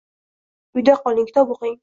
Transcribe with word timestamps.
Uyda 0.81 0.97
qoling, 1.05 1.29
kitob 1.31 1.55
oʻqing! 1.57 1.79